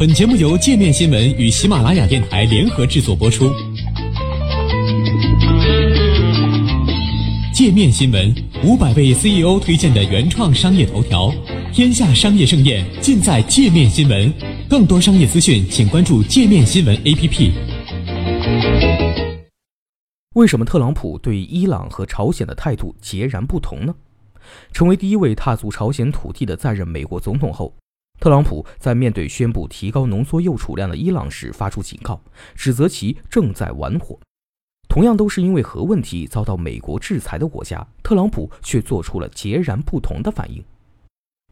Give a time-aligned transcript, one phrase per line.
[0.00, 3.52] 本节目由界面新闻与喜马拉雅电台联合制作播出。
[7.52, 8.34] 界面新闻
[8.64, 11.30] 五百位 CEO 推荐的原创商业头条，
[11.70, 14.32] 天下商业盛宴尽在界面新闻。
[14.70, 17.52] 更多商业资讯，请关注界面新闻 APP。
[20.34, 23.94] 为什么特朗普对伊朗和朝鲜的态度截然不同呢？
[24.72, 27.74] 成为第一位踏足朝鲜土地的在任美国总统后。
[28.20, 32.20] 特朗普在面对宣布提高浓缩铀储量的伊朗时发出警告，
[32.54, 34.18] 指责其正在玩火。
[34.90, 40.62] 同样都是因为核问题遭到美国制裁的国家，特朗普却做出了截然不同的反应。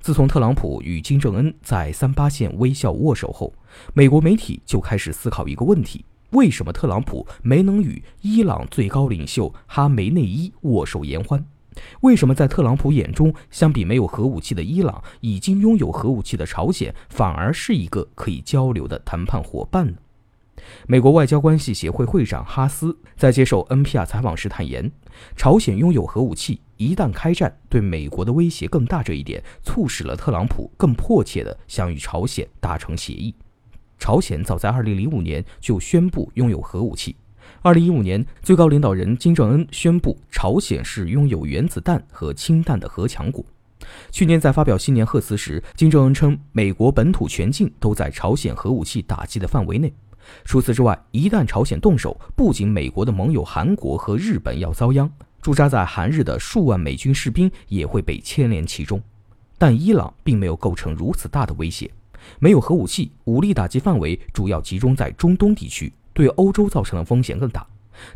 [0.00, 3.54] 自从特朗普与金正恩在三八线微笑握手后，
[3.94, 11.44] 美国媒体就开始思考一个问题：为什么特朗普没能与伊朗最高领袖哈梅内伊握手言欢？
[12.00, 19.94] 为什么在特朗普眼中，相比没有核武器的伊朗，已经拥有核武器的朝鲜，反而是一个可以交流的谈判伙伴呢？
[20.86, 24.90] 美国外交关系协会会长哈斯在接受 NPR 采访时坦言，
[25.36, 29.02] 朝鲜拥有核武器，一旦开战，对美国的威胁更大。
[29.02, 33.34] 这一点促使了特朗普更迫切地想与朝鲜达成协议。
[33.98, 37.14] 朝鲜早在2005年就宣布拥有核武器。
[37.62, 43.44] 二零一五年，最高领导人金正恩宣布，朝鲜是拥有原子弹和氢弹的核强国。
[44.10, 49.92] 去年在发表新年贺词时，金正恩称，美国本土全境都在朝鲜核武器打击的范围内。
[50.44, 55.08] 除此之外，一旦朝鲜动手，不仅美国的盟友韩国和日本要遭殃，
[55.40, 59.00] 驻扎在韩日的数万美军士兵也会被牵连其中。
[59.58, 61.90] 但伊朗并没有构成如此大的威胁，
[62.40, 65.92] 没有核武器，武力打击范围主要集中在中东地区。
[66.16, 67.66] 对欧洲造成的风险更大，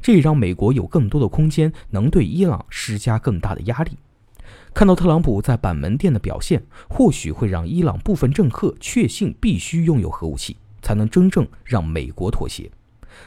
[0.00, 3.92] 这也让美国有更多的空间能对伊朗施加更大的压力。
[4.72, 12.70] 看到特朗普在板门店的表现，或许会让伊朗部分政客确信必须拥有核武器，才能真正让美国妥协。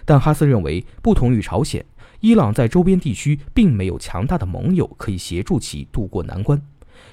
[0.06, 1.86] 但哈斯认为，不同于朝鲜，
[2.20, 6.60] 伊朗在周边地区并没有强大的盟友可以协助其渡过难关，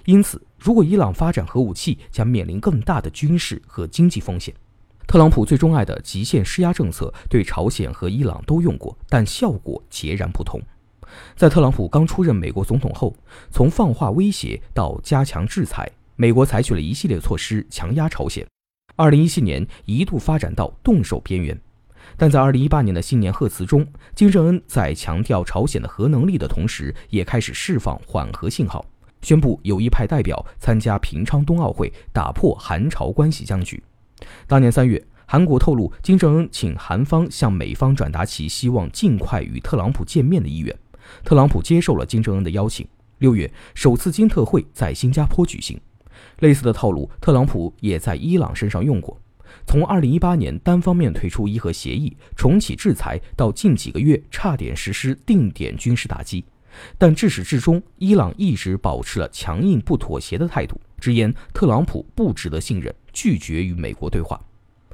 [0.07, 4.55] 因此，如果伊朗发展核武器，将面临更大的军事和经济风险。
[5.11, 10.63] 特朗普最钟爱的极限施压政策对朝鲜和伊朗都用过，但效果截然不同。
[11.35, 13.13] 在特朗普刚出任美国总统后，
[13.51, 18.47] 从放话威胁到加强制裁，美国采取了一系列措施强压朝鲜。
[18.95, 21.61] 二零一七年一度发展到动手边缘，
[22.17, 23.85] 但在二零一八年的新年贺词中，
[24.15, 28.87] 金正恩在强调朝鲜的核能力的同时，也开始释放缓和信号，
[29.23, 33.83] 宣布有意派代表参加平昌冬奥会，打破韩朝关系僵局。
[34.47, 40.77] 当年三月，韩国透露金正恩请韩方向美方转达其希望尽快与特朗普见面的意愿。
[41.25, 42.87] 特朗普接受了金正恩的邀请。
[43.19, 45.79] 六月，首次金特会在新加坡举行。
[46.41, 49.21] 类似的套路，特朗普也在伊朗身上用过。
[49.67, 56.45] 从2018年单方面退出伊核协议、重启制裁，到近几个月差点实施定点军事打击，
[56.97, 60.81] 但至始至终，伊朗一直保持了强硬不妥协的态度。
[60.99, 64.41] 直言特朗普不值得信任，拒绝与美国对话。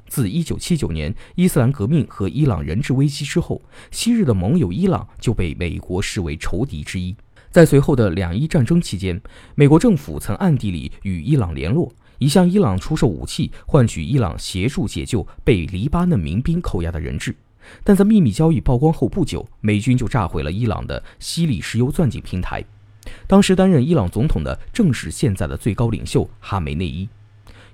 [0.09, 3.61] 自1979年伊斯兰革命和伊朗人质危机之后，
[3.91, 7.17] 昔日的盟友伊朗就被美国视为仇敌之一。
[7.51, 9.21] 在随后的两伊战争期间，
[9.55, 17.35] 美国政府曾暗地里与伊朗联络，以向伊朗出售武器，换取伊朗协助解救被黎巴嫩民兵扣押的人质。
[17.83, 22.65] 但在秘密交易曝光后不久，美军就炸毁了伊朗的西里石油钻井平台。
[23.27, 27.09] 当时担任伊朗总统的正是现在的最高领袖哈梅内伊。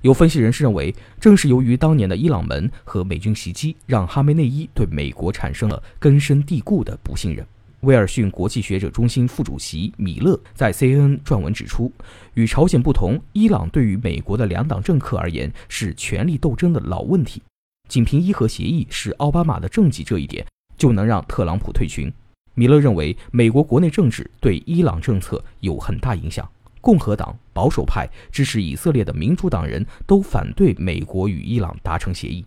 [0.03, 7.47] 有分析人士认为，正是由于当年的伊朗门和美军袭击，让哈梅内伊对美国产生了根深蒂固的不信任。
[7.83, 11.93] 威尔逊国际学者中心副主席米勒在 CNN 撰文指出，
[12.35, 17.41] 与朝鲜不同，伊朗对于美国的两党政客而言是权力斗争的老问题。
[17.89, 20.45] 仅凭伊核协议是奥巴马的政绩这一点，
[20.77, 22.13] 就能让特朗普退群。
[22.55, 26.49] 米勒认为，美国国内政治对伊朗政策有很大影响。
[26.83, 32.45] 共和党、保守派、支持以色列的民主党人都反对美国与伊朗达成协议。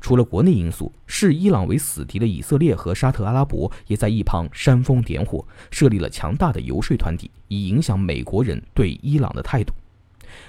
[0.00, 9.74] 除了国内因素，视伊朗为死敌的以色列和沙特阿拉伯也在一旁煽风点火，设立了强大的游说团体，以影响美国人对伊朗的态度。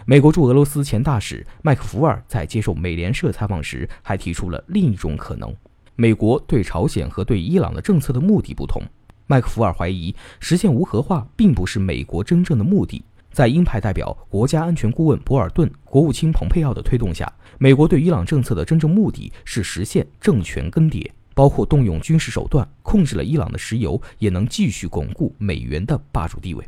[0.05, 5.53] 美国驻俄罗斯前大使麦克福尔在接受美联社采访时，还提出了另一种可能。
[5.95, 8.81] 美国对朝鲜和对伊朗的政策的目的不同。
[9.27, 13.03] 麦克福尔怀疑，实现无核化并不是美国真正的目的。
[13.35, 26.65] 在鹰派代表、国家安全顾问博尔顿、国务卿蓬佩奥的推动下，美国对伊朗政策的真正目的是实现政权更迭，包括动用军事手段控制了伊朗的石油，也能继续巩固美元的霸主地位。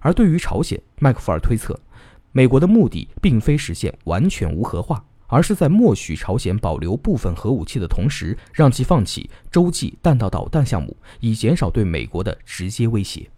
[0.00, 1.74] 而对于朝鲜，麦克福尔推测，
[2.30, 5.02] 美国的目的并非实现完全无核化。
[5.28, 13.28] 而是在默许朝鲜保留部分核武器的同时，让其放弃洲际弹道导弹项目，以减少对美国的直接威胁。